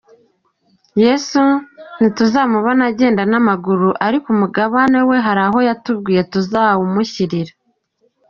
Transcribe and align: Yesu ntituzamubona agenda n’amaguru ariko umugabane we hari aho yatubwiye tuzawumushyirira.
Yesu 1.03 1.41
ntituzamubona 1.97 2.81
agenda 2.91 3.21
n’amaguru 3.31 3.87
ariko 4.07 4.27
umugabane 4.35 4.99
we 5.09 5.17
hari 5.25 5.41
aho 5.47 5.59
yatubwiye 5.67 6.21
tuzawumushyirira. 6.31 7.53